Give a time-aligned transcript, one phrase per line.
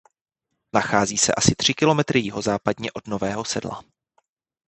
[0.73, 3.83] Nachází se asi tři kilometry jihozápadně od Nového Sedla.